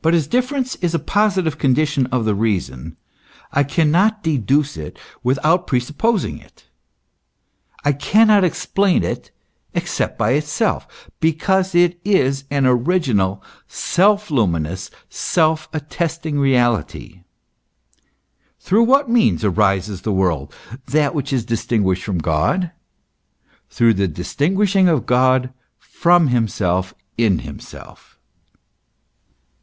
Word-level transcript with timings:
But 0.00 0.14
as 0.14 0.28
difference 0.28 0.76
is 0.76 0.94
a 0.94 1.00
positive 1.00 1.58
condition 1.58 2.06
of 2.12 2.24
the 2.24 2.34
reason, 2.36 2.96
I 3.50 3.64
cannot 3.64 4.22
deduce 4.22 4.76
it 4.76 4.96
without 5.24 5.66
presupposing 5.66 6.38
it; 6.38 6.66
I 7.84 7.90
cannot 7.90 8.44
explain 8.44 9.02
it 9.02 9.32
except 9.74 10.16
by 10.16 10.30
itself, 10.34 11.10
because 11.18 11.74
it 11.74 11.98
is 12.04 12.44
an 12.48 12.64
original, 12.64 13.42
self 13.66 14.30
luminous, 14.30 14.88
self 15.10 15.68
attesting 15.72 16.38
reality. 16.38 17.24
Through 18.60 18.84
what 18.84 19.10
means 19.10 19.42
arises 19.44 20.02
the 20.02 20.12
world, 20.12 20.54
that 20.86 21.12
which 21.12 21.32
is 21.32 21.44
distinguished 21.44 22.04
from 22.04 22.18
God? 22.18 22.70
through 23.68 23.94
the 23.94 24.06
distinguishing 24.06 24.88
of 24.88 25.06
God 25.06 25.52
from 25.76 26.28
himself 26.28 26.94
in 27.16 27.40
himself. 27.40 28.14